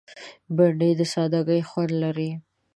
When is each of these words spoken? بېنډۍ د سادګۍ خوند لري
بېنډۍ 0.55 0.91
د 0.99 1.01
سادګۍ 1.13 1.61
خوند 1.69 1.91
لري 2.03 2.29